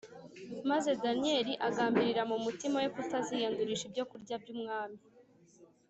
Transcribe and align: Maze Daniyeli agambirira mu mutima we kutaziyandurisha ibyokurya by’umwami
Maze 0.69 0.89
Daniyeli 1.03 1.53
agambirira 1.67 2.23
mu 2.31 2.37
mutima 2.45 2.75
we 2.83 2.89
kutaziyandurisha 2.95 3.83
ibyokurya 3.87 4.35
by’umwami 4.41 4.99